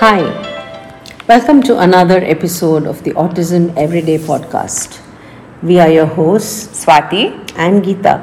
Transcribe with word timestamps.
Hi, 0.00 0.20
welcome 1.28 1.62
to 1.64 1.78
another 1.78 2.24
episode 2.24 2.86
of 2.86 3.04
the 3.04 3.10
Autism 3.22 3.76
Everyday 3.76 4.16
podcast. 4.16 4.98
We 5.62 5.78
are 5.78 5.90
your 5.90 6.06
hosts 6.06 6.82
Swati, 6.82 7.24
and 7.54 7.82
Geeta. 7.84 8.14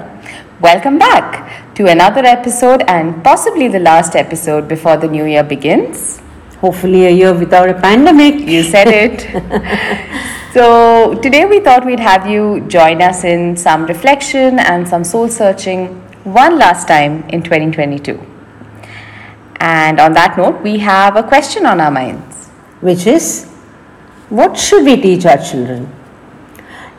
welcome 0.60 0.98
back 0.98 1.76
to 1.76 1.86
another 1.86 2.26
episode 2.26 2.82
and 2.88 3.24
possibly 3.24 3.68
the 3.68 3.78
last 3.78 4.16
episode 4.16 4.68
before 4.68 4.98
the 4.98 5.08
new 5.08 5.26
year 5.26 5.44
begins. 5.44 6.20
Hopefully, 6.62 7.06
a 7.06 7.12
year 7.12 7.32
without 7.32 7.70
a 7.70 7.76
pandemic. 7.76 8.40
You 8.40 8.64
said 8.64 8.88
it. 8.88 9.22
so, 10.54 11.14
today 11.22 11.46
we 11.46 11.60
thought 11.60 11.86
we'd 11.86 12.00
have 12.00 12.26
you 12.26 12.62
join 12.62 13.04
us 13.04 13.24
in 13.24 13.56
some 13.56 13.86
reflection 13.86 14.58
and 14.58 14.88
some 14.88 15.04
soul 15.04 15.30
searching 15.30 15.90
one 16.24 16.58
last 16.58 16.88
time 16.88 17.22
in 17.30 17.44
2022. 17.44 18.37
And 19.60 20.00
on 20.00 20.14
that 20.14 20.38
note, 20.38 20.62
we 20.62 20.78
have 20.80 21.16
a 21.16 21.24
question 21.24 21.66
on 21.66 21.80
our 21.82 21.92
minds. 21.92 22.36
which 22.82 23.08
is 23.08 23.46
what 24.30 24.58
should 24.58 24.84
we 24.86 25.02
teach 25.02 25.26
our 25.26 25.38
children? 25.38 25.92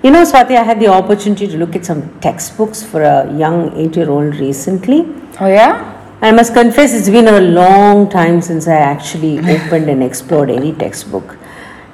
You 0.03 0.11
know, 0.11 0.23
Swati, 0.23 0.57
I 0.57 0.63
had 0.63 0.81
the 0.81 0.89
opportunity 0.89 1.47
to 1.47 1.57
look 1.57 1.77
at 1.77 1.85
some 1.85 2.19
textbooks 2.21 2.83
for 2.83 3.03
a 3.03 3.33
young 3.37 3.77
eight 3.77 3.97
year 3.97 4.11
old 4.11 4.37
recently. 4.37 5.01
Oh, 5.41 5.47
yeah? 5.47 5.95
I 6.21 6.33
must 6.33 6.55
confess, 6.55 6.95
it's 6.95 7.09
been 7.09 7.29
a 7.29 7.41
long 7.41 8.09
time 8.09 8.41
since 8.41 8.67
I 8.67 8.77
actually 8.77 9.39
opened 9.55 9.89
and 9.89 10.03
explored 10.03 10.51
any 10.51 10.73
textbook. 10.73 11.37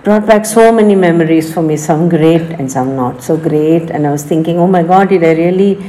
Brought 0.03 0.27
back 0.27 0.47
so 0.47 0.71
many 0.71 0.95
memories 0.95 1.53
for 1.53 1.63
me, 1.63 1.77
some 1.77 2.09
great 2.09 2.43
and 2.43 2.71
some 2.71 2.95
not 2.95 3.23
so 3.23 3.37
great. 3.37 3.91
And 3.91 4.07
I 4.07 4.13
was 4.13 4.23
thinking, 4.23 4.59
oh 4.59 4.67
my 4.67 4.83
God, 4.83 5.09
did 5.09 5.25
I 5.25 5.33
really 5.33 5.83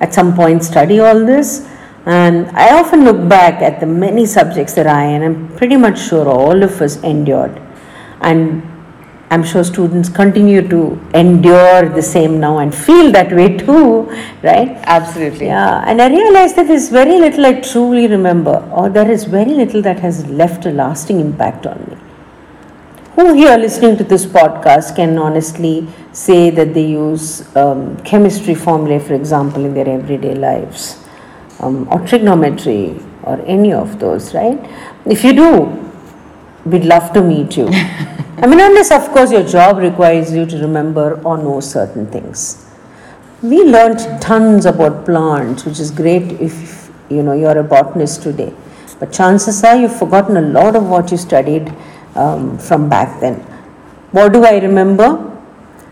at 0.00 0.12
some 0.12 0.34
point 0.34 0.62
study 0.62 1.00
all 1.00 1.18
this? 1.24 1.68
And 2.04 2.48
I 2.50 2.78
often 2.78 3.04
look 3.04 3.28
back 3.28 3.62
at 3.62 3.78
the 3.80 3.86
many 3.86 4.26
subjects 4.26 4.74
that 4.74 4.86
I, 4.86 5.04
and 5.04 5.24
I'm 5.24 5.56
pretty 5.56 5.76
much 5.76 6.00
sure 6.00 6.28
all 6.28 6.62
of 6.62 6.80
us 6.80 7.02
endured. 7.02 7.60
And 8.20 8.62
I'm 9.32 9.42
sure 9.42 9.64
students 9.64 10.10
continue 10.10 10.66
to 10.68 11.00
endure 11.14 11.88
the 11.88 12.02
same 12.02 12.38
now 12.38 12.58
and 12.58 12.74
feel 12.74 13.10
that 13.12 13.32
way 13.32 13.56
too, 13.56 14.02
right? 14.42 14.76
Absolutely. 14.84 15.46
Yeah, 15.46 15.82
and 15.86 16.02
I 16.02 16.08
realize 16.08 16.52
that 16.54 16.68
there's 16.68 16.90
very 16.90 17.18
little 17.18 17.46
I 17.46 17.60
truly 17.60 18.08
remember, 18.08 18.68
or 18.70 18.90
there 18.90 19.10
is 19.10 19.24
very 19.24 19.54
little 19.54 19.80
that 19.82 20.00
has 20.00 20.26
left 20.26 20.66
a 20.66 20.70
lasting 20.70 21.18
impact 21.18 21.66
on 21.66 21.78
me. 21.88 21.96
Who 23.14 23.32
here 23.32 23.56
listening 23.56 23.96
to 23.98 24.04
this 24.04 24.26
podcast 24.26 24.96
can 24.96 25.16
honestly 25.18 25.88
say 26.12 26.50
that 26.50 26.74
they 26.74 26.86
use 26.86 27.56
um, 27.56 27.96
chemistry 28.04 28.54
formulae, 28.54 28.98
for 28.98 29.14
example, 29.14 29.64
in 29.64 29.72
their 29.72 29.88
everyday 29.88 30.34
lives, 30.34 31.01
um, 31.62 31.88
or 31.90 32.06
trigonometry, 32.06 33.00
or 33.22 33.40
any 33.46 33.72
of 33.72 33.98
those, 33.98 34.34
right? 34.34 34.58
If 35.06 35.24
you 35.24 35.32
do, 35.32 35.90
we'd 36.64 36.84
love 36.84 37.12
to 37.12 37.22
meet 37.22 37.56
you. 37.56 37.68
I 37.72 38.46
mean, 38.46 38.60
unless, 38.60 38.90
of 38.90 39.08
course, 39.12 39.30
your 39.30 39.44
job 39.44 39.78
requires 39.78 40.32
you 40.32 40.44
to 40.46 40.58
remember 40.58 41.20
or 41.22 41.38
know 41.38 41.60
certain 41.60 42.06
things. 42.08 42.66
We 43.42 43.62
learned 43.62 44.20
tons 44.20 44.66
about 44.66 45.04
plants, 45.04 45.64
which 45.64 45.78
is 45.78 45.90
great 45.90 46.40
if 46.40 46.90
you 47.08 47.22
know 47.22 47.32
you're 47.32 47.58
a 47.58 47.64
botanist 47.64 48.22
today. 48.22 48.52
But 48.98 49.12
chances 49.12 49.62
are 49.64 49.76
you've 49.76 49.96
forgotten 49.96 50.36
a 50.36 50.40
lot 50.40 50.76
of 50.76 50.88
what 50.88 51.10
you 51.10 51.16
studied 51.16 51.72
um, 52.14 52.58
from 52.58 52.88
back 52.88 53.20
then. 53.20 53.40
What 54.12 54.32
do 54.32 54.44
I 54.44 54.58
remember? 54.58 55.31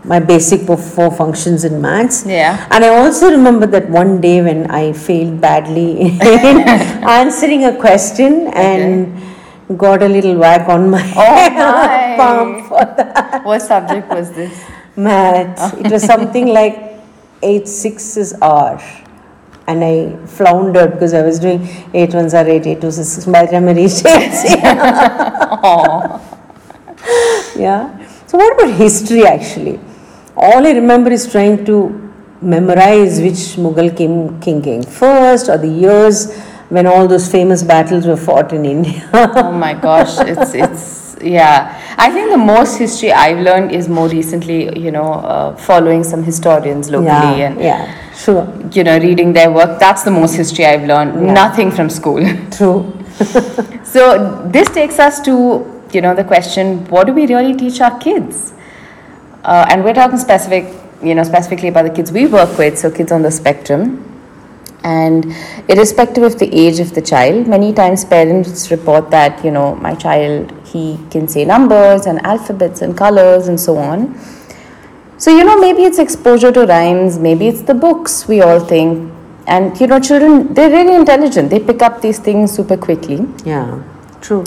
My 0.03 0.19
basic 0.19 0.61
four 0.61 1.11
functions 1.11 1.63
in 1.63 1.79
maths. 1.79 2.25
Yeah. 2.25 2.67
And 2.71 2.83
I 2.83 2.89
also 2.89 3.29
remember 3.29 3.67
that 3.67 3.87
one 3.89 4.19
day 4.19 4.41
when 4.41 4.69
I 4.71 4.93
failed 4.93 5.39
badly 5.39 6.01
in 6.01 6.21
answering 6.21 7.65
a 7.65 7.75
question 7.79 8.47
and 8.53 9.21
got 9.77 10.01
a 10.01 10.07
little 10.07 10.35
whack 10.37 10.67
on 10.67 10.89
my 10.89 11.01
Oh, 11.15 11.49
my. 11.55 12.15
palm 12.17 12.63
for 12.67 12.83
that 12.97 13.45
What 13.45 13.61
subject 13.61 14.09
was 14.09 14.31
this? 14.31 14.59
math. 14.95 15.77
It 15.79 15.91
was 15.91 16.03
something 16.03 16.47
like 16.59 16.99
8 17.43 17.67
6 17.67 18.17
is 18.17 18.33
R. 18.41 18.81
And 19.67 19.83
I 19.83 20.15
floundered 20.25 20.93
because 20.93 21.13
I 21.13 21.21
was 21.21 21.37
doing 21.39 21.61
8 21.93 22.13
ones 22.15 22.33
are 22.33 22.47
8, 22.47 22.65
8 22.65 22.81
twos 22.81 22.97
is 22.97 23.11
6. 23.13 23.25
By 23.27 23.45
the 23.45 23.51
time 23.51 23.67
I 23.69 23.73
reached 23.73 24.03
8, 24.05 24.11
yeah. 27.55 27.97
So, 28.27 28.37
what 28.37 28.53
about 28.53 28.73
history 28.77 29.25
actually? 29.25 29.79
All 30.35 30.65
I 30.65 30.71
remember 30.71 31.11
is 31.11 31.29
trying 31.31 31.65
to 31.65 32.11
memorize 32.41 33.19
which 33.19 33.57
Mughal 33.63 33.95
king, 33.95 34.39
king 34.39 34.61
came 34.61 34.83
first 34.83 35.49
or 35.49 35.57
the 35.57 35.67
years 35.67 36.35
when 36.69 36.87
all 36.87 37.07
those 37.07 37.29
famous 37.29 37.61
battles 37.63 38.07
were 38.07 38.15
fought 38.17 38.51
in 38.53 38.65
India. 38.65 39.07
oh 39.13 39.51
my 39.51 39.73
gosh 39.73 40.17
it's 40.21 40.53
it's 40.55 41.17
yeah 41.21 41.79
i 41.97 42.09
think 42.09 42.31
the 42.31 42.37
most 42.37 42.77
history 42.79 43.11
i've 43.13 43.37
learned 43.39 43.71
is 43.71 43.87
more 43.87 44.07
recently 44.07 44.75
you 44.79 44.89
know 44.89 45.13
uh, 45.33 45.55
following 45.55 46.03
some 46.03 46.23
historians 46.23 46.89
locally 46.89 47.07
yeah, 47.41 47.47
and 47.49 47.59
yeah, 47.59 48.13
sure, 48.15 48.47
you 48.71 48.83
know 48.83 48.97
reading 48.99 49.31
their 49.33 49.51
work 49.51 49.79
that's 49.79 50.01
the 50.01 50.09
most 50.09 50.33
history 50.35 50.65
i've 50.65 50.87
learned 50.87 51.13
Yeah. 51.27 51.33
nothing 51.33 51.69
from 51.69 51.89
school 51.91 52.23
true. 52.49 52.91
so 53.83 54.47
this 54.47 54.67
takes 54.69 54.97
us 54.97 55.19
to 55.21 55.35
you 55.93 56.01
know 56.01 56.15
the 56.15 56.23
question 56.23 56.85
what 56.85 57.05
do 57.05 57.13
we 57.13 57.27
really 57.27 57.53
teach 57.53 57.81
our 57.81 57.99
kids 57.99 58.53
uh, 59.43 59.65
and 59.69 59.83
we're 59.83 59.93
talking 59.93 60.17
specific 60.17 60.65
you 61.01 61.15
know 61.15 61.23
specifically 61.23 61.69
about 61.69 61.83
the 61.83 61.89
kids 61.89 62.11
we 62.11 62.27
work 62.27 62.57
with 62.57 62.77
so 62.77 62.91
kids 62.91 63.11
on 63.11 63.21
the 63.21 63.31
spectrum. 63.31 64.07
And 64.83 65.35
irrespective 65.67 66.23
of 66.23 66.39
the 66.39 66.49
age 66.51 66.79
of 66.79 66.95
the 66.95 67.01
child 67.01 67.47
many 67.47 67.71
times 67.71 68.03
parents 68.03 68.71
report 68.71 69.11
that 69.11 69.43
you 69.45 69.51
know 69.51 69.75
my 69.75 69.93
child 69.93 70.51
he 70.65 70.99
can 71.11 71.27
say 71.27 71.45
numbers 71.45 72.07
and 72.07 72.19
alphabets 72.25 72.81
and 72.81 72.97
colors 72.97 73.47
and 73.47 73.59
so 73.59 73.77
on. 73.77 74.19
So 75.17 75.35
you 75.35 75.43
know 75.43 75.59
maybe 75.59 75.83
it's 75.83 75.99
exposure 75.99 76.51
to 76.51 76.65
rhymes 76.65 77.19
maybe 77.19 77.47
it's 77.47 77.61
the 77.61 77.75
books 77.75 78.27
we 78.27 78.41
all 78.41 78.59
think. 78.59 79.11
And 79.47 79.79
you 79.79 79.87
know 79.87 79.99
children 79.99 80.53
they're 80.53 80.71
really 80.71 80.95
intelligent. 80.95 81.49
They 81.51 81.59
pick 81.59 81.81
up 81.81 82.01
these 82.01 82.17
things 82.17 82.51
super 82.51 82.77
quickly. 82.77 83.27
Yeah, 83.45 83.83
true. 84.19 84.43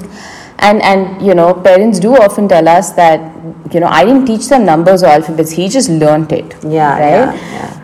And 0.66 0.82
and 0.90 1.22
you 1.28 1.34
know 1.38 1.48
parents 1.68 1.98
do 2.06 2.10
often 2.26 2.48
tell 2.54 2.68
us 2.74 2.90
that 3.00 3.20
you 3.74 3.80
know 3.84 3.90
i 4.00 4.04
didn't 4.08 4.26
teach 4.32 4.48
them 4.52 4.64
numbers 4.72 5.02
or 5.02 5.10
alphabets 5.18 5.50
he 5.60 5.68
just 5.78 5.90
learnt 6.04 6.32
it 6.40 6.54
Yeah, 6.76 6.92
right 7.04 7.10
yeah, 7.14 7.54
yeah. 7.56 7.80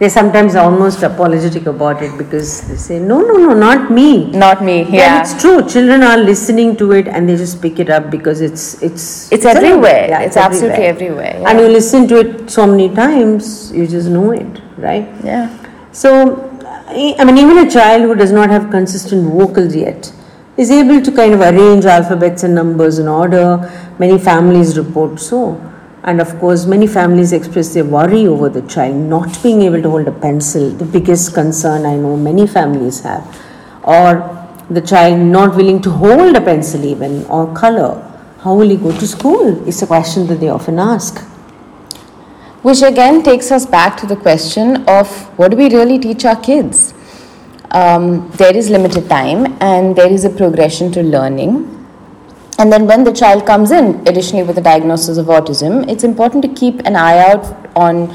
They 0.00 0.08
sometimes 0.14 0.54
are 0.60 0.64
almost 0.70 1.02
apologetic 1.06 1.66
about 1.70 2.02
it 2.06 2.16
because 2.18 2.48
they 2.68 2.74
say, 2.76 2.96
no, 2.98 3.20
no, 3.28 3.36
no, 3.44 3.52
not 3.60 3.90
me. 3.98 4.30
not 4.42 4.62
me 4.62 4.74
yeah 4.96 5.20
it's 5.22 5.32
true. 5.42 5.54
Children 5.74 6.02
are 6.08 6.18
listening 6.18 6.74
to 6.82 6.88
it 6.92 7.08
and 7.08 7.26
they 7.30 7.36
just 7.42 7.62
pick 7.62 7.78
it 7.84 7.88
up 7.98 8.10
because 8.16 8.42
it's 8.48 8.66
it's 8.88 9.06
It's 9.36 9.46
everywhere. 9.52 10.02
Yeah, 10.10 10.26
It's 10.26 10.36
absolutely 10.42 10.84
everywhere, 10.90 11.32
yeah. 11.40 11.48
And 11.48 11.60
you 11.64 11.68
listen 11.76 12.06
to 12.12 12.18
it 12.24 12.50
so 12.56 12.66
many 12.72 12.88
times, 12.98 13.72
you 13.78 13.86
just 13.94 14.10
know 14.18 14.26
it, 14.42 14.60
right? 14.88 15.08
yeah 15.30 15.46
So, 16.02 16.12
I 17.04 17.06
I 17.20 17.28
mean, 17.30 17.38
even 17.46 17.62
a 17.64 17.70
child 17.78 18.02
who 18.10 18.14
does 18.22 18.36
not 18.40 18.54
have 18.56 18.70
consistent 18.76 19.32
vocals 19.38 19.74
yet 19.84 20.12
is 20.56 20.70
able 20.70 21.02
to 21.02 21.12
kind 21.12 21.34
of 21.34 21.40
arrange 21.40 21.84
alphabets 21.84 22.42
and 22.42 22.54
numbers 22.54 22.98
in 22.98 23.08
order. 23.08 23.58
Many 23.98 24.18
families 24.18 24.78
report 24.78 25.20
so. 25.20 25.60
And 26.02 26.20
of 26.20 26.38
course, 26.38 26.66
many 26.66 26.86
families 26.86 27.32
express 27.32 27.74
their 27.74 27.84
worry 27.84 28.26
over 28.26 28.48
the 28.48 28.62
child 28.62 28.96
not 28.96 29.42
being 29.42 29.62
able 29.62 29.82
to 29.82 29.90
hold 29.90 30.08
a 30.08 30.12
pencil, 30.12 30.70
the 30.70 30.84
biggest 30.84 31.34
concern 31.34 31.84
I 31.84 31.96
know 31.96 32.16
many 32.16 32.46
families 32.46 33.00
have. 33.00 33.24
Or 33.82 34.32
the 34.70 34.80
child 34.80 35.18
not 35.18 35.56
willing 35.56 35.82
to 35.82 35.90
hold 35.90 36.36
a 36.36 36.40
pencil, 36.40 36.84
even, 36.84 37.24
or 37.26 37.52
color. 37.54 38.02
How 38.40 38.54
will 38.54 38.68
he 38.68 38.76
go 38.76 38.96
to 38.96 39.06
school? 39.06 39.66
Is 39.68 39.82
a 39.82 39.86
question 39.86 40.26
that 40.28 40.40
they 40.40 40.48
often 40.48 40.78
ask. 40.78 41.24
which 42.66 42.82
again 42.82 43.22
takes 43.22 43.52
us 43.52 43.64
back 43.64 43.96
to 43.96 44.06
the 44.06 44.16
question 44.16 44.70
of 44.92 45.10
what 45.38 45.52
do 45.52 45.56
we 45.56 45.68
really 45.72 45.98
teach 46.04 46.24
our 46.24 46.40
kids 46.46 46.94
um, 47.72 48.30
there 48.32 48.56
is 48.56 48.70
limited 48.70 49.08
time 49.08 49.56
and 49.60 49.96
there 49.96 50.10
is 50.10 50.24
a 50.24 50.30
progression 50.30 50.90
to 50.92 51.02
learning 51.02 51.72
and 52.58 52.72
then 52.72 52.86
when 52.86 53.04
the 53.04 53.12
child 53.12 53.44
comes 53.46 53.70
in 53.70 54.06
additionally 54.08 54.42
with 54.44 54.56
a 54.58 54.62
diagnosis 54.62 55.18
of 55.18 55.26
autism 55.26 55.88
it's 55.90 56.04
important 56.04 56.42
to 56.42 56.48
keep 56.48 56.78
an 56.86 56.96
eye 56.96 57.18
out 57.30 57.44
on 57.76 58.14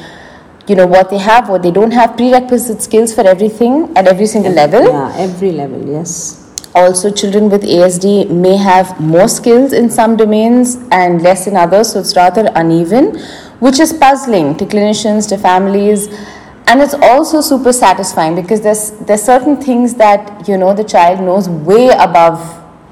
you 0.68 0.75
know 0.75 0.86
what 0.88 1.09
they 1.09 1.18
have 1.18 1.50
what 1.50 1.62
they 1.62 1.71
don't 1.71 1.92
have 1.92 2.15
prerequisite 2.15 2.81
skills 2.81 3.13
for 3.13 3.21
everything 3.27 3.92
at 3.95 4.07
every 4.07 4.25
single 4.25 4.51
level 4.53 4.83
Yeah, 4.83 5.13
every 5.18 5.51
level, 5.51 5.88
yes. 5.88 6.38
also 6.74 7.12
children 7.12 7.50
with 7.50 7.63
asd 7.63 8.30
may 8.30 8.56
have 8.57 9.00
more 9.00 9.27
skills 9.27 9.74
in 9.74 9.89
some 9.89 10.15
domains 10.15 10.77
and 10.92 11.21
less 11.21 11.45
in 11.45 11.56
others 11.57 11.92
so 11.94 12.00
it's 12.00 12.15
rather 12.15 12.50
uneven 12.56 13.18
which 13.59 13.80
is 13.80 13.92
puzzling 13.94 14.56
to 14.57 14.65
clinicians 14.65 15.27
to 15.30 15.38
families 15.38 16.07
and 16.68 16.81
it's 16.81 16.94
also 16.94 17.42
super 17.42 17.74
satisfying 17.74 18.36
because 18.36 18.62
there's 18.62 18.92
there's 19.08 19.24
certain 19.24 19.58
things 19.58 19.96
that 19.96 20.48
you 20.48 20.58
know 20.58 20.74
the 20.74 20.84
child 20.84 21.19
knows 21.19 21.50
way 21.50 21.90
above 21.90 22.40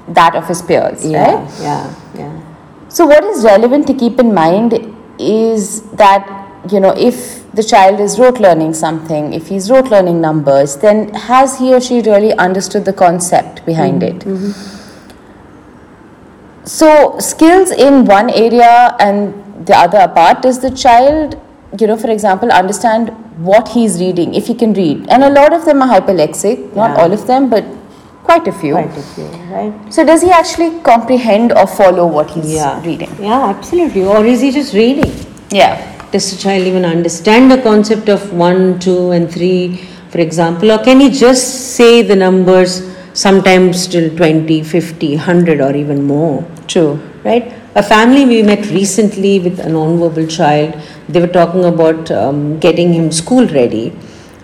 that 0.08 0.34
of 0.34 0.46
his 0.48 0.62
peers 0.62 1.04
Yeah, 1.06 1.34
right? 1.34 1.60
yeah, 1.60 1.94
yeah. 2.14 2.40
so 2.88 3.06
what 3.06 3.24
is 3.24 3.44
relevant 3.44 3.86
to 3.86 3.94
keep 3.94 4.18
in 4.18 4.34
mind 4.34 4.74
is 5.18 5.82
that 5.92 6.26
you 6.72 6.80
know 6.80 6.94
if 6.96 7.50
the 7.52 7.62
child 7.62 8.00
is 8.00 8.18
rote 8.18 8.38
learning 8.40 8.74
something 8.74 9.32
if 9.32 9.48
he's 9.48 9.70
rote 9.70 9.86
learning 9.90 10.20
numbers 10.20 10.76
then 10.76 11.12
has 11.14 11.58
he 11.58 11.72
or 11.74 11.80
she 11.80 12.00
really 12.02 12.32
understood 12.34 12.84
the 12.84 12.92
concept 12.92 13.64
behind 13.66 14.02
it? 14.02 14.18
Mm-hmm. 14.20 14.76
So 16.64 17.18
skills 17.18 17.70
in 17.70 18.04
one 18.04 18.30
area 18.30 18.94
and 19.00 19.66
the 19.66 19.76
other 19.76 19.98
apart 19.98 20.42
does 20.42 20.60
the 20.60 20.70
child 20.70 21.40
you 21.78 21.86
know 21.86 21.96
for 21.96 22.10
example 22.10 22.50
understand 22.50 23.10
what 23.50 23.68
he's 23.68 24.00
reading 24.00 24.34
if 24.34 24.46
he 24.46 24.54
can 24.54 24.72
read 24.74 25.06
and 25.08 25.22
a 25.24 25.30
lot 25.30 25.52
of 25.52 25.64
them 25.64 25.82
are 25.82 25.88
hyperlexic 25.94 26.64
not 26.80 26.90
Yeah. 26.90 27.02
all 27.02 27.12
of 27.18 27.26
them 27.26 27.48
but 27.54 27.64
quite 28.24 28.46
a 28.48 28.52
few 28.62 28.72
Quite 28.74 28.98
a 29.02 29.06
few, 29.14 29.28
right? 29.54 29.72
so 29.94 30.04
does 30.04 30.22
he 30.22 30.30
actually 30.30 30.70
comprehend 30.88 31.52
or 31.52 31.66
follow 31.66 32.06
what 32.16 32.30
he's 32.30 32.52
Yeah. 32.54 32.82
reading 32.88 33.12
Yeah, 33.20 33.44
absolutely. 33.54 34.04
Or 34.04 34.24
is 34.24 34.40
he 34.40 34.50
just 34.58 34.74
reading? 34.74 35.12
yeah 35.60 35.86
Does 36.12 36.26
the 36.32 36.36
child 36.42 36.64
even 36.68 36.84
understand 36.84 37.50
the 37.52 37.58
concept 37.64 38.08
of 38.14 38.22
1, 38.32 38.80
2, 38.84 39.10
and 39.16 39.30
3, 39.32 39.78
for 40.12 40.18
example? 40.18 40.72
Or 40.74 40.78
can 40.86 40.98
he 41.04 41.08
just 41.08 41.44
say 41.76 42.02
the 42.02 42.16
numbers 42.16 42.72
sometimes 43.24 43.86
till 43.92 44.08
20, 44.16 44.56
50, 44.64 45.10
100, 45.16 45.60
or 45.60 45.72
even 45.82 46.02
more? 46.12 46.44
true 46.72 46.98
Right? 47.24 47.52
A 47.72 47.84
family 47.84 48.26
we 48.26 48.42
met 48.42 48.66
recently 48.70 49.38
with 49.38 49.60
a 49.60 49.68
non-verbal 49.68 50.26
child, 50.26 50.74
they 51.08 51.20
were 51.20 51.28
talking 51.28 51.64
about 51.64 52.10
um, 52.10 52.58
getting 52.58 52.92
him 52.92 53.12
school 53.12 53.46
ready. 53.46 53.92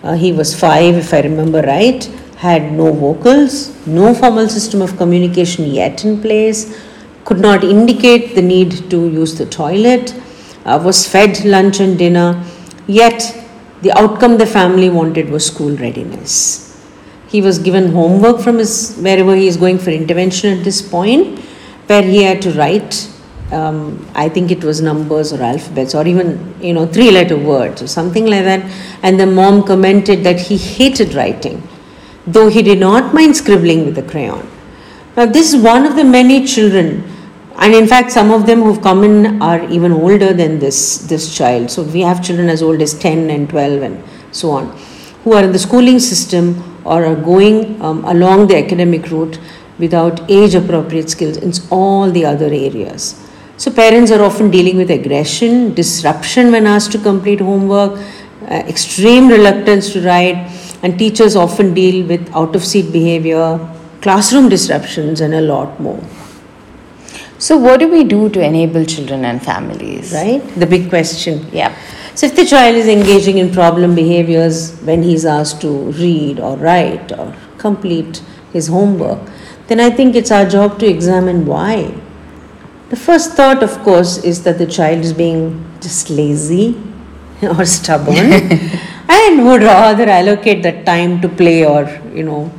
Uh, 0.01 0.13
he 0.13 0.31
was 0.31 0.57
five, 0.57 0.95
if 0.95 1.13
I 1.13 1.19
remember 1.19 1.61
right, 1.61 2.05
had 2.37 2.71
no 2.71 2.93
vocals, 2.93 3.85
no 3.85 4.13
formal 4.13 4.47
system 4.47 4.81
of 4.81 4.95
communication 4.95 5.65
yet 5.65 6.05
in 6.05 6.21
place, 6.21 6.81
could 7.25 7.41
not 7.41 7.65
indicate 7.65 8.33
the 8.33 8.41
need 8.41 8.89
to 8.91 9.09
use 9.09 9.37
the 9.37 9.45
toilet, 9.45 10.15
uh, 10.63 10.81
was 10.81 11.05
fed 11.05 11.43
lunch 11.43 11.81
and 11.81 11.97
dinner, 11.97 12.41
yet 12.87 13.35
the 13.81 13.91
outcome 13.99 14.37
the 14.37 14.45
family 14.45 14.89
wanted 14.89 15.29
was 15.29 15.45
school 15.45 15.75
readiness. 15.75 16.81
He 17.27 17.41
was 17.41 17.59
given 17.59 17.91
homework 17.91 18.39
from 18.39 18.59
his 18.59 18.95
wherever 18.95 19.35
he 19.35 19.47
is 19.47 19.57
going 19.57 19.79
for 19.79 19.89
intervention 19.89 20.57
at 20.57 20.63
this 20.63 20.81
point, 20.81 21.39
where 21.87 22.03
he 22.03 22.23
had 22.23 22.41
to 22.43 22.53
write. 22.53 23.11
Um, 23.49 24.05
I 24.13 24.27
think 24.27 24.51
it 24.51 24.61
was 24.61 24.81
numbers 24.81 25.31
or 25.31 25.41
alphabets 25.41 25.95
or 25.95 26.05
even 26.05 26.53
you 26.61 26.73
know 26.73 26.85
three 26.85 27.11
letter 27.11 27.37
words 27.37 27.81
or 27.81 27.87
something 27.87 28.25
like 28.25 28.43
that. 28.43 28.69
And 29.03 29.17
the 29.17 29.25
mom 29.25 29.63
commented 29.63 30.25
that 30.25 30.37
he 30.37 30.57
hated 30.57 31.13
writing, 31.13 31.65
though 32.25 32.49
he 32.49 32.61
did 32.61 32.77
not 32.77 33.13
mind 33.13 33.37
scribbling 33.37 33.85
with 33.85 33.97
a 33.97 34.03
crayon. 34.03 34.45
Now 35.15 35.27
this 35.27 35.53
is 35.53 35.61
one 35.61 35.85
of 35.85 35.95
the 35.95 36.03
many 36.03 36.45
children, 36.45 37.05
and 37.55 37.73
in 37.73 37.87
fact 37.87 38.11
some 38.11 38.31
of 38.31 38.45
them 38.45 38.63
who've 38.63 38.81
come 38.81 39.05
in 39.05 39.41
are 39.41 39.63
even 39.69 39.93
older 39.93 40.33
than 40.33 40.59
this 40.59 40.97
this 41.07 41.33
child. 41.33 41.71
So 41.71 41.83
we 41.83 42.01
have 42.01 42.21
children 42.21 42.49
as 42.49 42.61
old 42.61 42.81
as 42.81 42.93
ten 42.93 43.29
and 43.29 43.49
twelve 43.49 43.81
and 43.81 44.03
so 44.31 44.51
on, 44.51 44.77
who 45.23 45.31
are 45.33 45.43
in 45.45 45.53
the 45.53 45.59
schooling 45.59 45.99
system 45.99 46.81
or 46.83 47.05
are 47.05 47.15
going 47.15 47.81
um, 47.81 48.03
along 48.03 48.47
the 48.47 48.57
academic 48.57 49.09
route 49.09 49.39
without 49.79 50.29
age 50.29 50.53
appropriate 50.53 51.09
skills 51.09 51.37
in 51.37 51.53
all 51.69 52.11
the 52.11 52.25
other 52.25 52.47
areas. 52.47 53.23
So 53.57 53.71
parents 53.71 54.11
are 54.11 54.21
often 54.21 54.51
dealing 54.51 54.77
with 54.77 54.91
aggression, 54.91 55.73
disruption 55.73 56.51
when 56.51 56.67
asked 56.67 56.91
to 56.91 56.99
complete 56.99 57.39
homework, 57.39 57.99
uh, 58.43 58.53
extreme 58.73 59.27
reluctance 59.29 59.91
to 59.93 60.01
write, 60.05 60.37
and 60.83 60.97
teachers 60.97 61.35
often 61.35 61.73
deal 61.73 62.05
with 62.07 62.29
out 62.35 62.55
of 62.55 62.63
seat 62.63 62.91
behavior, 62.91 63.59
classroom 64.01 64.47
disruptions, 64.47 65.21
and 65.21 65.33
a 65.33 65.41
lot 65.41 65.79
more. 65.79 66.01
so 67.45 67.55
what 67.63 67.79
do 67.79 67.87
we 67.87 68.03
do 68.11 68.19
to 68.35 68.43
enable 68.45 68.85
children 68.91 69.23
and 69.31 69.41
families 69.47 70.11
Right? 70.11 70.45
The 70.61 70.65
big 70.65 70.89
question. 70.89 71.45
yeah 71.57 71.75
So, 72.19 72.25
if 72.25 72.35
the 72.37 72.45
child 72.51 72.75
is 72.77 72.87
engaging 72.91 73.37
in 73.41 73.51
problem 73.55 73.91
behaviors 73.97 74.55
when 74.87 75.03
he's 75.07 75.25
asked 75.33 75.59
to 75.65 75.71
read 75.97 76.39
or 76.39 76.53
write 76.57 77.11
or 77.17 77.27
complete 77.59 78.21
his 78.53 78.69
homework, 78.75 79.19
then 79.67 79.79
I 79.79 79.89
think 79.99 80.15
it's 80.21 80.31
our 80.37 80.47
job 80.53 80.79
to 80.79 80.87
examine 80.87 81.45
why. 81.45 81.75
The 82.89 82.95
first 82.95 83.33
thought, 83.33 83.63
of 83.63 83.77
course, 83.83 84.17
is 84.23 84.43
that 84.43 84.57
the 84.57 84.65
child 84.65 84.99
is 84.99 85.11
being 85.11 85.65
just 85.81 86.09
lazy 86.09 86.81
or 87.41 87.65
stubborn 87.65 88.15
and 89.09 89.45
would 89.45 89.61
rather 89.61 90.07
allocate 90.07 90.63
that 90.63 90.85
time 90.85 91.19
to 91.21 91.27
play 91.27 91.65
or, 91.65 91.83
you 92.13 92.23
know, 92.23 92.51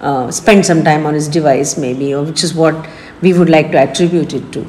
uh, 0.00 0.30
spend 0.30 0.66
some 0.66 0.84
time 0.84 1.06
on 1.06 1.14
his 1.14 1.28
device, 1.28 1.78
maybe, 1.78 2.14
or 2.14 2.24
which 2.24 2.44
is 2.44 2.52
what 2.54 2.86
we 3.22 3.32
would 3.32 3.48
like 3.48 3.70
to 3.72 3.78
attribute 3.78 4.34
it 4.34 4.52
to. 4.52 4.66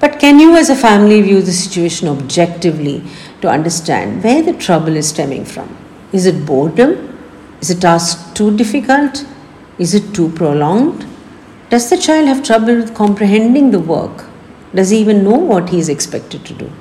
But 0.00 0.18
can 0.18 0.40
you, 0.40 0.56
as 0.56 0.70
a 0.70 0.76
family, 0.76 1.22
view 1.22 1.40
the 1.40 1.52
situation 1.52 2.08
objectively 2.08 3.02
to 3.42 3.48
understand 3.48 4.24
where 4.24 4.42
the 4.42 4.52
trouble 4.52 4.96
is 4.96 5.08
stemming 5.08 5.44
from? 5.44 5.74
Is 6.12 6.26
it 6.26 6.44
boredom? 6.44 7.16
Is 7.60 7.68
the 7.68 7.74
task 7.76 8.34
too 8.34 8.54
difficult? 8.56 9.24
Is 9.78 9.94
it 9.94 10.14
too 10.14 10.30
prolonged? 10.30 11.06
Does 11.76 11.90
the 11.90 11.98
child 11.98 12.26
have 12.26 12.42
trouble 12.42 12.74
with 12.76 12.94
comprehending 12.94 13.70
the 13.70 13.78
work? 13.78 14.24
Does 14.74 14.88
he 14.88 14.98
even 14.98 15.22
know 15.22 15.36
what 15.36 15.68
he 15.68 15.78
is 15.78 15.90
expected 15.90 16.42
to 16.46 16.54
do? 16.54 16.72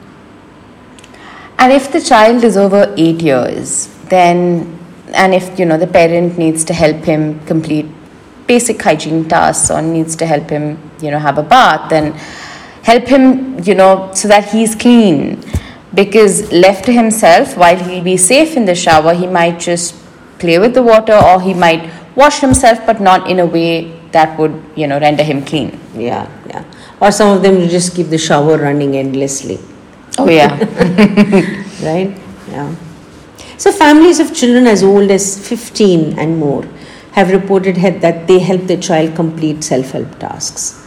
And 1.59 1.73
if 1.73 1.91
the 1.91 1.99
child 1.99 2.45
is 2.45 2.55
over 2.55 2.93
eight 2.95 3.21
years, 3.21 3.89
then, 4.05 4.79
and 5.13 5.33
if 5.33 5.59
you 5.59 5.65
know 5.65 5.77
the 5.77 5.85
parent 5.85 6.37
needs 6.37 6.63
to 6.69 6.73
help 6.73 7.03
him 7.03 7.45
complete 7.45 7.87
basic 8.47 8.81
hygiene 8.81 9.27
tasks 9.27 9.69
or 9.69 9.81
needs 9.81 10.15
to 10.15 10.25
help 10.25 10.49
him, 10.49 10.79
you 11.01 11.11
know, 11.11 11.19
have 11.19 11.37
a 11.39 11.43
bath, 11.43 11.89
then 11.89 12.13
help 12.83 13.05
him, 13.05 13.59
you 13.65 13.75
know, 13.75 14.09
so 14.13 14.29
that 14.29 14.49
he's 14.49 14.75
clean. 14.75 15.43
Because 15.93 16.49
left 16.53 16.85
to 16.85 16.93
himself, 16.93 17.57
while 17.57 17.75
he'll 17.75 18.01
be 18.01 18.15
safe 18.15 18.55
in 18.55 18.63
the 18.63 18.75
shower, 18.75 19.13
he 19.13 19.27
might 19.27 19.59
just 19.59 19.93
play 20.39 20.57
with 20.57 20.73
the 20.73 20.83
water 20.83 21.17
or 21.17 21.41
he 21.41 21.53
might 21.53 21.91
wash 22.15 22.39
himself, 22.39 22.79
but 22.85 23.01
not 23.01 23.29
in 23.29 23.39
a 23.41 23.45
way 23.45 23.94
that 24.15 24.39
would, 24.39 24.55
you 24.75 24.87
know, 24.87 24.99
render 24.99 25.23
him 25.23 25.43
clean. 25.43 25.77
Yeah, 25.93 26.27
yeah. 26.47 26.63
Or 27.01 27.11
some 27.11 27.35
of 27.35 27.43
them 27.43 27.67
just 27.67 27.95
keep 27.95 28.07
the 28.07 28.17
shower 28.17 28.57
running 28.57 28.95
endlessly. 28.95 29.59
Oh, 30.17 30.29
yeah. 30.29 30.55
right? 31.89 32.17
Yeah. 32.47 32.73
So, 33.57 33.73
families 33.73 34.21
of 34.21 34.33
children 34.33 34.67
as 34.67 34.83
old 34.83 35.11
as 35.11 35.27
15 35.47 36.17
and 36.17 36.39
more 36.39 36.65
have 37.11 37.31
reported 37.31 37.75
that 38.05 38.25
they 38.27 38.39
help 38.39 38.63
their 38.71 38.79
child 38.89 39.15
complete 39.15 39.63
self 39.63 39.91
help 39.91 40.17
tasks. 40.19 40.81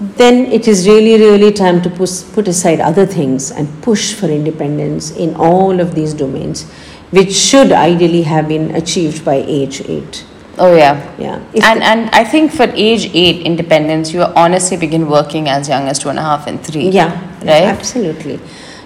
Then 0.00 0.46
it 0.46 0.68
is 0.68 0.86
really, 0.86 1.18
really 1.20 1.52
time 1.52 1.80
to 1.82 1.90
push, 1.90 2.22
put 2.32 2.48
aside 2.48 2.80
other 2.80 3.06
things 3.06 3.50
and 3.50 3.82
push 3.82 4.14
for 4.14 4.26
independence 4.26 5.10
in 5.12 5.34
all 5.36 5.80
of 5.80 5.94
these 5.94 6.12
domains, 6.12 6.64
which 7.10 7.32
should 7.32 7.72
ideally 7.72 8.22
have 8.22 8.48
been 8.48 8.74
achieved 8.74 9.24
by 9.24 9.36
age 9.36 9.80
8. 9.88 10.24
Oh, 10.58 10.74
yeah. 10.76 10.94
Yeah. 11.18 11.40
If 11.52 11.62
and 11.64 11.82
and 11.82 12.10
I 12.10 12.24
think 12.24 12.52
for 12.52 12.64
age 12.74 13.10
eight 13.14 13.42
independence, 13.46 14.12
you 14.12 14.22
honestly 14.22 14.76
begin 14.76 15.08
working 15.08 15.48
as 15.48 15.68
young 15.68 15.88
as 15.88 15.98
two 15.98 16.08
and 16.08 16.18
a 16.18 16.22
half 16.22 16.46
and 16.46 16.60
three. 16.62 16.88
Yeah, 16.88 17.10
Right? 17.40 17.64
absolutely. 17.64 18.40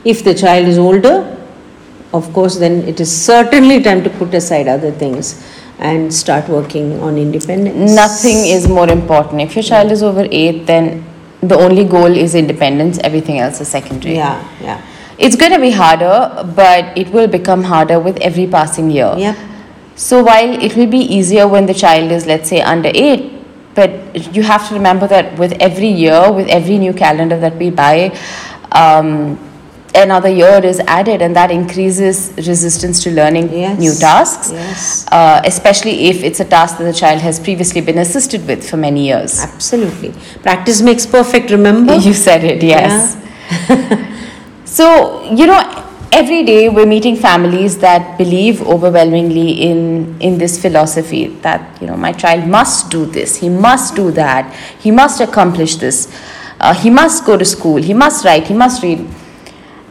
If 0.05 0.25
the 0.25 0.35
child 0.35 0.67
is 0.69 0.79
older, 0.79 1.37
of 2.13 2.33
course, 2.33 2.57
then 2.59 2.83
it 2.89 3.01
is 3.01 3.11
certainly 3.25 3.83
time 3.83 4.03
to 4.05 4.11
put 4.11 4.33
aside 4.35 4.67
other 4.69 4.91
things 4.91 5.45
and 5.79 6.13
start 6.13 6.49
working 6.49 7.01
on 7.01 7.17
independence. 7.19 7.93
Nothing 7.95 8.47
is 8.47 8.69
more 8.69 8.89
important. 8.89 9.41
If 9.41 9.55
your 9.57 9.63
child 9.63 9.91
is 9.93 10.03
over 10.03 10.27
eight, 10.31 10.67
then 10.67 11.05
the 11.43 11.55
only 11.57 11.85
goal 11.85 12.17
is 12.25 12.35
independence. 12.35 12.99
Everything 12.99 13.39
else 13.39 13.61
is 13.61 13.69
secondary. 13.69 14.15
Yeah, 14.17 14.43
yeah, 14.61 14.83
It's 15.19 15.37
going 15.37 15.53
to 15.53 15.59
be 15.61 15.71
harder, 15.71 16.45
but 16.57 16.99
it 16.99 17.09
will 17.11 17.29
become 17.29 17.63
harder 17.63 17.99
with 18.01 18.19
every 18.19 18.47
passing 18.47 18.91
year. 18.91 19.15
yeah. 19.17 19.35
So 20.01 20.23
while 20.25 20.55
it 20.67 20.77
will 20.77 20.87
be 20.87 20.97
easier 21.17 21.47
when 21.47 21.67
the 21.67 21.75
child 21.75 22.11
is, 22.11 22.25
let's 22.27 22.49
say, 22.49 22.63
under 22.63 22.91
eight, 22.95 23.33
but 23.75 24.35
you 24.35 24.43
have 24.43 24.67
to 24.69 24.75
remember 24.75 25.07
that 25.07 25.39
with 25.39 25.53
every 25.61 25.89
year, 25.89 26.33
with 26.33 26.49
every 26.49 26.79
new 26.79 26.95
calendar 26.95 27.39
that 27.39 27.57
we 27.57 27.69
buy, 27.69 28.19
um, 28.73 29.39
another 29.95 30.31
year 30.31 30.65
is 30.65 30.81
added, 30.87 31.21
and 31.21 31.37
that 31.37 31.51
increases 31.51 32.33
resistance 32.39 33.03
to 33.03 33.11
learning 33.11 33.53
Yes. 33.53 33.79
new 33.79 33.95
tasks. 33.95 34.51
Yes. 34.53 35.07
Uh, 35.13 35.43
especially 35.45 36.07
if 36.09 36.25
it's 36.25 36.41
a 36.41 36.47
task 36.47 36.79
that 36.79 36.85
the 36.85 36.95
child 36.95 37.21
has 37.21 37.39
previously 37.39 37.83
been 37.83 37.99
assisted 37.99 38.47
with 38.47 38.67
for 38.71 38.79
many 38.79 39.07
years. 39.07 39.39
Absolutely. 39.45 40.15
Practice 40.43 40.81
makes 40.81 41.05
perfect, 41.05 41.51
remember? 41.51 41.95
You 42.09 42.15
said 42.15 42.43
it, 42.43 42.63
yes. 42.63 43.19
so, 44.65 45.31
you 45.31 45.47
know, 45.47 45.90
every 46.13 46.43
day 46.43 46.69
we're 46.69 46.87
meeting 46.87 47.17
families 47.17 47.79
that 47.79 48.19
believe 48.19 48.61
overwhelmingly 48.67 49.63
in, 49.63 50.21
in 50.21 50.39
this 50.39 50.61
philosophy 50.61 51.29
that, 51.43 51.81
you 51.81 51.87
know, 51.87 51.97
my 51.97 52.13
child 52.13 52.47
must 52.49 52.91
do 52.91 53.07
this, 53.07 53.37
he 53.37 53.49
must 53.49 53.95
do 53.95 54.11
that, 54.13 54.53
he 54.81 54.91
must 54.91 55.21
accomplish 55.21 55.77
this, 55.77 56.13
uh, 56.61 56.75
he 56.75 56.91
must 56.91 57.25
go 57.25 57.37
to 57.37 57.45
school, 57.45 57.77
he 57.77 57.95
must 57.95 58.25
write, 58.25 58.47
he 58.47 58.55
must 58.55 58.83
read. 58.83 59.07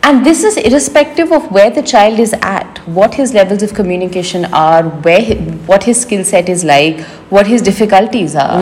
And 0.04 0.26
this 0.26 0.44
is 0.44 0.58
irrespective 0.58 1.32
of 1.32 1.52
where 1.52 1.70
the 1.70 1.84
child 1.84 2.20
is 2.20 2.34
at, 2.42 2.80
what 2.88 3.14
his 3.16 3.34
levels 3.34 3.62
of 3.64 3.74
communication 3.74 4.46
are, 4.46 4.84
where 4.84 5.36
what 5.68 5.84
his 5.84 6.02
skill 6.02 6.24
set 6.24 6.50
is 6.50 6.64
like, 6.64 7.00
what 7.30 7.48
his 7.48 7.62
difficulties 7.62 8.36
are. 8.36 8.62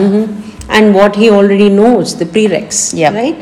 and 0.70 0.94
what 0.94 1.16
he 1.16 1.30
already 1.30 1.70
knows, 1.70 2.18
the 2.18 2.26
prereqs, 2.26 2.92
Yeah. 2.94 3.14
right? 3.14 3.36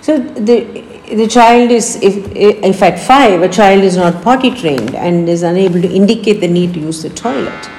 So 0.00 0.18
the 0.18 0.82
the 1.16 1.26
child 1.26 1.70
is 1.70 1.96
if 2.02 2.16
if 2.36 2.82
at 2.82 2.98
five 2.98 3.42
a 3.42 3.48
child 3.48 3.82
is 3.82 3.96
not 3.96 4.22
potty 4.22 4.50
trained 4.50 4.94
and 4.94 5.28
is 5.28 5.42
unable 5.42 5.80
to 5.82 5.90
indicate 5.90 6.40
the 6.40 6.48
need 6.48 6.74
to 6.74 6.80
use 6.80 7.02
the 7.02 7.10
toilet. 7.10 7.70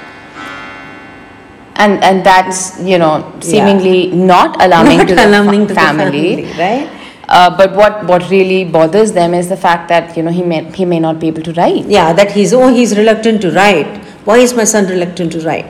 and 1.83 2.03
and 2.07 2.25
that's 2.25 2.79
you 2.87 2.97
know 3.01 3.11
seemingly 3.39 4.07
not 4.31 4.57
alarming 4.65 4.97
Not 4.97 5.07
to 5.11 5.15
the 5.15 5.27
alarming 5.27 5.61
fa- 5.61 5.67
to 5.67 5.73
the 5.73 5.79
family, 5.79 6.43
right? 6.57 6.89
Uh, 7.29 7.49
but 7.57 7.75
what 7.75 8.05
what 8.05 8.29
really 8.29 8.65
bothers 8.65 9.13
them 9.13 9.33
is 9.33 9.47
the 9.49 9.57
fact 9.57 9.87
that 9.93 10.17
you 10.17 10.23
know 10.23 10.31
he 10.31 10.43
may 10.43 10.59
he 10.79 10.85
may 10.85 10.99
not 10.99 11.19
be 11.19 11.27
able 11.27 11.41
to 11.43 11.53
write. 11.53 11.85
Yeah, 11.85 12.11
that 12.13 12.31
he's, 12.31 12.53
oh, 12.53 12.67
he's 12.67 12.97
reluctant 12.97 13.41
to 13.41 13.51
write. 13.51 13.97
Why 14.25 14.37
is 14.37 14.53
my 14.53 14.65
son 14.65 14.87
reluctant 14.87 15.31
to 15.37 15.39
write? 15.41 15.65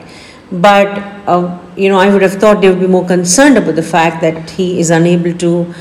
But, 0.52 0.98
uh, 1.28 1.58
you 1.78 1.88
know, 1.88 1.98
I 1.98 2.12
would 2.12 2.22
have 2.22 2.34
thought 2.34 2.60
they 2.60 2.70
would 2.70 2.82
be 2.82 2.88
more 2.88 3.06
concerned 3.08 3.58
about 3.58 3.76
the 3.76 3.84
fact 3.84 4.20
that 4.22 4.50
he 4.50 4.80
is 4.82 4.90
unable 4.90 5.34
to 5.38 5.74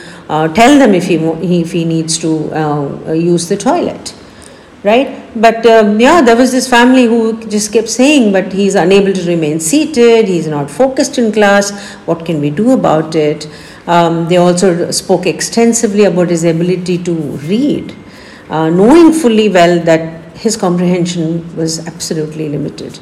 tell 0.58 0.78
them 0.78 0.94
if 0.94 1.04
he, 1.06 1.18
he- 1.18 1.60
if 1.62 1.72
he 1.72 1.84
needs 1.84 2.18
to 2.18 2.30
uh, 2.54 3.12
use 3.12 3.48
the 3.48 3.56
toilet. 3.56 4.14
Right? 4.82 5.08
But 5.36 5.66
um, 5.66 6.00
yeah, 6.00 6.22
there 6.22 6.36
was 6.36 6.52
this 6.52 6.66
family 6.68 7.04
who 7.04 7.38
just 7.48 7.70
kept 7.72 7.88
saying, 7.88 8.32
but 8.32 8.50
he's 8.50 8.74
unable 8.74 9.12
to 9.12 9.24
remain 9.28 9.60
seated, 9.60 10.26
he's 10.26 10.46
not 10.46 10.70
focused 10.70 11.18
in 11.18 11.32
class, 11.32 11.70
what 12.06 12.24
can 12.24 12.40
we 12.40 12.48
do 12.48 12.70
about 12.72 13.14
it? 13.14 13.46
Um, 13.86 14.26
they 14.28 14.38
also 14.38 14.90
spoke 14.90 15.26
extensively 15.26 16.04
about 16.04 16.30
his 16.30 16.44
ability 16.44 16.96
to 17.04 17.12
read, 17.12 17.94
uh, 18.48 18.70
knowing 18.70 19.12
fully 19.12 19.48
well 19.50 19.80
that 19.84 20.02
his 20.38 20.56
comprehension 20.56 21.54
was 21.56 21.86
absolutely 21.86 22.48
limited. 22.48 22.98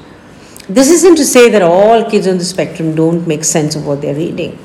This 0.69 0.91
isn't 0.91 1.15
to 1.17 1.25
say 1.25 1.49
that 1.51 1.63
all 1.63 2.11
kids 2.11 2.27
on 2.27 2.39
the 2.39 2.45
spectrum 2.45 2.95
don't 2.97 3.27
make 3.27 3.45
sense 3.45 3.77
of 3.77 3.87
what 3.87 4.01
they're 4.03 4.17
reading, 4.17 4.59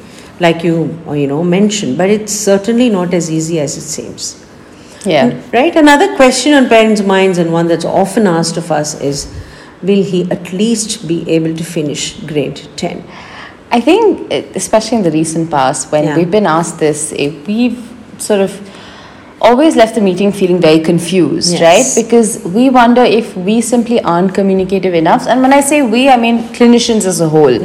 like 0.46 0.64
you 0.68 0.76
uh, 1.08 1.14
you 1.14 1.28
know 1.28 1.44
mentioned, 1.44 1.98
but 1.98 2.10
it's 2.10 2.34
certainly 2.34 2.90
not 2.90 3.14
as 3.14 3.30
easy 3.32 3.60
as 3.60 3.78
it 3.78 3.88
seems. 3.96 4.30
Yeah. 5.06 5.32
Right? 5.52 5.76
Another 5.76 6.16
question 6.16 6.54
on 6.54 6.70
parents' 6.70 7.02
minds, 7.02 7.38
and 7.38 7.52
one 7.52 7.68
that's 7.68 7.86
often 7.86 8.28
asked 8.28 8.58
of 8.58 8.72
us, 8.72 8.94
is 9.02 9.26
will 9.82 10.04
he 10.04 10.24
at 10.32 10.54
least 10.54 11.08
be 11.08 11.18
able 11.30 11.56
to 11.58 11.64
finish 11.64 12.04
grade 12.22 12.62
10? 12.78 13.04
I 13.72 13.82
think, 13.82 14.32
eh, 14.32 14.44
especially 14.56 14.98
in 15.00 15.04
the 15.04 15.12
recent 15.12 15.50
past, 15.52 15.92
when 15.92 16.06
Yeah. 16.06 16.16
we've 16.18 16.32
been 16.32 16.46
asked 16.46 16.80
this, 16.80 17.12
eh, 17.18 17.32
we've 17.48 17.80
sort 18.18 18.40
of 18.40 18.56
always 19.42 19.76
left 19.76 19.96
the 19.96 20.02
meeting 20.02 20.32
feeling 20.32 20.60
very 20.62 20.80
confused, 20.80 21.52
Yes. 21.54 21.62
right? 21.70 22.04
Because 22.04 22.40
we 22.46 22.70
wonder 22.70 23.04
if 23.04 23.36
we 23.36 23.60
simply 23.62 24.00
aren't 24.02 24.34
communicative 24.34 24.94
enough. 24.94 25.28
And 25.28 25.42
when 25.42 25.52
I 25.52 25.60
say 25.72 25.82
we, 25.82 26.08
I 26.10 26.18
mean 26.18 26.44
clinicians 26.60 27.06
as 27.06 27.20
a 27.20 27.28
whole. 27.28 27.60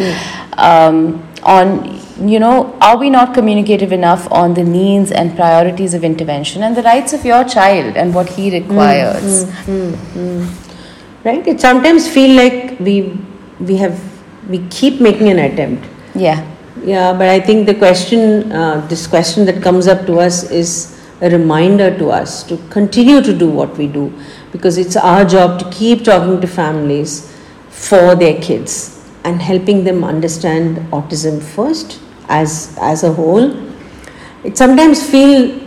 Um, 0.56 1.22
on, 1.44 1.97
you 2.20 2.38
know, 2.40 2.76
are 2.80 2.96
we 2.96 3.10
not 3.10 3.34
communicative 3.34 3.92
enough 3.92 4.30
on 4.32 4.54
the 4.54 4.64
needs 4.64 5.12
and 5.12 5.34
priorities 5.36 5.94
of 5.94 6.04
intervention 6.04 6.62
and 6.62 6.76
the 6.76 6.82
rights 6.82 7.12
of 7.12 7.24
your 7.24 7.44
child 7.44 7.96
and 7.96 8.14
what 8.14 8.28
he 8.28 8.50
requires? 8.50 9.44
Mm, 9.44 9.92
mm, 9.92 9.92
mm, 9.92 11.24
right? 11.24 11.46
It 11.46 11.60
sometimes 11.60 12.08
feel 12.08 12.36
like 12.36 12.78
we 12.80 13.18
we 13.60 13.76
have 13.76 14.00
we 14.48 14.66
keep 14.68 15.00
making 15.00 15.28
an 15.28 15.38
attempt. 15.38 15.86
Yeah. 16.14 16.46
Yeah, 16.84 17.12
but 17.12 17.28
I 17.28 17.40
think 17.40 17.66
the 17.66 17.74
question, 17.74 18.52
uh, 18.52 18.86
this 18.86 19.06
question 19.06 19.44
that 19.46 19.62
comes 19.62 19.88
up 19.88 20.06
to 20.06 20.20
us 20.20 20.50
is 20.50 20.98
a 21.20 21.28
reminder 21.28 21.96
to 21.98 22.10
us 22.10 22.44
to 22.44 22.56
continue 22.70 23.20
to 23.20 23.36
do 23.36 23.50
what 23.50 23.76
we 23.76 23.88
do 23.88 24.12
because 24.52 24.78
it's 24.78 24.96
our 24.96 25.24
job 25.24 25.58
to 25.58 25.70
keep 25.70 26.04
talking 26.04 26.40
to 26.40 26.46
families 26.46 27.34
for 27.68 28.14
their 28.14 28.40
kids 28.40 29.04
and 29.24 29.42
helping 29.42 29.82
them 29.84 30.04
understand 30.04 30.76
autism 30.92 31.42
first 31.42 32.00
as 32.28 32.76
as 32.80 33.04
a 33.04 33.12
whole. 33.12 33.50
It 34.44 34.56
sometimes 34.56 35.02
feel 35.08 35.60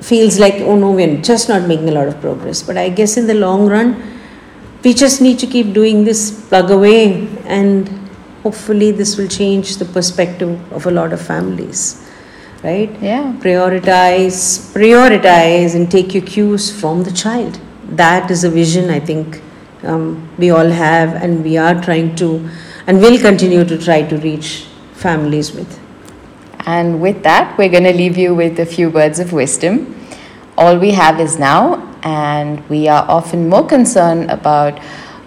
feels 0.00 0.38
like 0.38 0.54
oh 0.62 0.76
no 0.76 0.90
we're 0.90 1.20
just 1.20 1.48
not 1.48 1.66
making 1.68 1.88
a 1.88 1.92
lot 1.92 2.08
of 2.08 2.18
progress 2.22 2.62
but 2.62 2.76
i 2.76 2.88
guess 2.88 3.16
in 3.18 3.26
the 3.26 3.34
long 3.34 3.66
run 3.66 3.90
we 4.82 4.94
just 4.94 5.20
need 5.20 5.38
to 5.38 5.46
keep 5.46 5.74
doing 5.74 6.04
this 6.04 6.22
plug 6.48 6.70
away 6.70 7.28
and 7.44 7.88
hopefully 8.42 8.90
this 8.90 9.18
will 9.18 9.28
change 9.28 9.76
the 9.76 9.84
perspective 9.84 10.72
of 10.72 10.86
a 10.86 10.90
lot 10.90 11.12
of 11.12 11.20
families 11.20 12.08
right 12.64 12.90
Yeah. 13.02 13.34
prioritize 13.40 14.38
prioritize 14.72 15.74
and 15.74 15.90
take 15.90 16.14
your 16.14 16.24
cues 16.24 16.70
from 16.80 17.02
the 17.02 17.12
child 17.12 17.60
that 18.02 18.30
is 18.30 18.42
a 18.44 18.50
vision 18.50 18.88
i 18.88 19.00
think 19.00 19.42
um, 19.82 20.28
we 20.38 20.50
all 20.50 20.70
have 20.70 21.14
and 21.22 21.44
we 21.44 21.58
are 21.58 21.74
trying 21.82 22.14
to 22.16 22.48
and 22.86 23.00
will 23.00 23.18
continue 23.18 23.64
to 23.66 23.76
try 23.76 24.02
to 24.02 24.16
reach 24.18 24.66
families 25.06 25.52
with 25.52 25.78
And 26.66 27.00
with 27.00 27.22
that, 27.22 27.56
we're 27.58 27.70
going 27.70 27.84
to 27.84 27.92
leave 27.92 28.18
you 28.18 28.34
with 28.34 28.60
a 28.60 28.66
few 28.66 28.90
words 28.90 29.18
of 29.18 29.32
wisdom. 29.32 29.74
All 30.56 30.78
we 30.78 30.90
have 30.90 31.18
is 31.18 31.38
now, 31.38 31.60
and 32.02 32.68
we 32.68 32.86
are 32.86 33.04
often 33.08 33.48
more 33.48 33.66
concerned 33.66 34.30
about, 34.30 34.78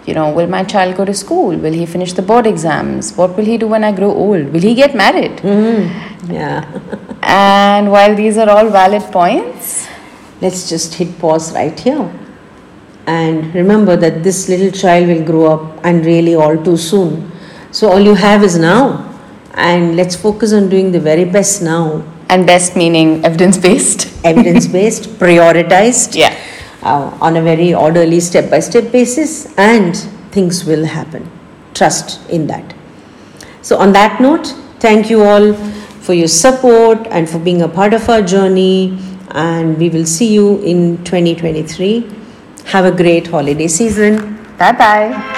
you 0.06 0.14
know, 0.14 0.30
will 0.30 0.46
my 0.46 0.62
child 0.62 0.96
go 0.96 1.04
to 1.04 1.12
school? 1.12 1.56
Will 1.56 1.72
he 1.72 1.86
finish 1.86 2.12
the 2.12 2.22
board 2.22 2.46
exams? 2.46 3.16
What 3.16 3.36
will 3.36 3.44
he 3.44 3.58
do 3.58 3.66
when 3.66 3.82
I 3.82 3.92
grow 3.92 4.12
old? 4.12 4.52
Will 4.52 4.60
he 4.60 4.74
get 4.74 4.94
married? 4.94 5.38
Mm-hmm. 5.38 6.32
yeah 6.32 6.64
And 7.22 7.90
while 7.90 8.14
these 8.14 8.38
are 8.38 8.48
all 8.48 8.68
valid 8.70 9.02
points, 9.18 9.88
let's 10.40 10.68
just 10.68 10.94
hit 10.94 11.18
pause 11.18 11.52
right 11.52 11.78
here 11.78 12.10
and 13.06 13.54
remember 13.54 13.96
that 13.96 14.22
this 14.22 14.48
little 14.48 14.70
child 14.70 15.08
will 15.08 15.24
grow 15.24 15.46
up 15.54 15.84
and 15.84 16.06
really 16.06 16.34
all 16.34 16.56
too 16.64 16.76
soon 16.76 17.30
so 17.70 17.90
all 17.90 18.00
you 18.00 18.14
have 18.14 18.42
is 18.42 18.58
now 18.58 19.13
and 19.54 19.96
let's 19.96 20.16
focus 20.16 20.52
on 20.52 20.68
doing 20.68 20.92
the 20.92 21.00
very 21.00 21.24
best 21.24 21.62
now. 21.62 22.02
And 22.28 22.46
best 22.46 22.76
meaning 22.76 23.24
evidence 23.24 23.58
based. 23.58 24.08
evidence 24.24 24.66
based 24.66 25.04
prioritized. 25.18 26.14
Yeah. 26.16 26.36
uh, 26.84 27.16
on 27.20 27.36
a 27.36 27.42
very 27.42 27.74
orderly 27.74 28.20
step 28.20 28.50
by 28.50 28.60
step 28.60 28.92
basis 28.92 29.56
and 29.58 29.96
things 30.30 30.64
will 30.64 30.84
happen. 30.84 31.30
Trust 31.72 32.28
in 32.30 32.46
that. 32.48 32.74
So 33.62 33.78
on 33.78 33.92
that 33.92 34.20
note 34.20 34.46
thank 34.80 35.10
you 35.10 35.22
all 35.22 35.54
for 36.06 36.12
your 36.12 36.28
support 36.28 37.06
and 37.10 37.28
for 37.28 37.38
being 37.38 37.62
a 37.62 37.68
part 37.68 37.94
of 37.94 38.08
our 38.08 38.22
journey. 38.22 38.98
And 39.30 39.78
we 39.78 39.88
will 39.88 40.06
see 40.06 40.32
you 40.32 40.60
in 40.62 41.02
2023 41.04 42.10
have 42.66 42.84
a 42.84 42.92
great 42.92 43.26
holiday 43.26 43.68
season. 43.68 44.38
Bye 44.58 44.72
bye. 44.72 45.33